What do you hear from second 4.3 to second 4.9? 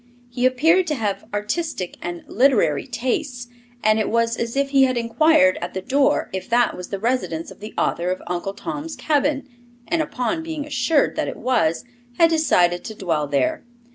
as if he